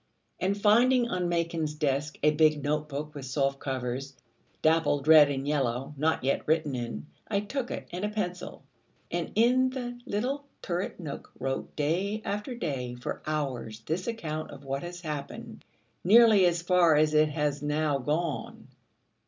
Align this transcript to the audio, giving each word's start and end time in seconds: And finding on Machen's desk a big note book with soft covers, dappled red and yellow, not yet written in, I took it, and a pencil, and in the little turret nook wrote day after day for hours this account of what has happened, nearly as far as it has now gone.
And 0.39 0.59
finding 0.59 1.07
on 1.09 1.29
Machen's 1.29 1.75
desk 1.75 2.17
a 2.23 2.31
big 2.31 2.63
note 2.63 2.89
book 2.89 3.13
with 3.13 3.25
soft 3.27 3.59
covers, 3.59 4.17
dappled 4.63 5.07
red 5.07 5.29
and 5.29 5.47
yellow, 5.47 5.93
not 5.95 6.23
yet 6.23 6.41
written 6.47 6.73
in, 6.73 7.05
I 7.27 7.41
took 7.41 7.69
it, 7.69 7.87
and 7.91 8.03
a 8.03 8.09
pencil, 8.09 8.63
and 9.11 9.31
in 9.35 9.69
the 9.69 9.99
little 10.07 10.45
turret 10.63 10.99
nook 10.99 11.31
wrote 11.39 11.75
day 11.75 12.23
after 12.25 12.55
day 12.55 12.95
for 12.95 13.21
hours 13.27 13.81
this 13.81 14.07
account 14.07 14.49
of 14.49 14.63
what 14.65 14.81
has 14.81 15.01
happened, 15.01 15.63
nearly 16.03 16.47
as 16.47 16.63
far 16.63 16.95
as 16.95 17.13
it 17.13 17.29
has 17.29 17.61
now 17.61 17.99
gone. 17.99 18.69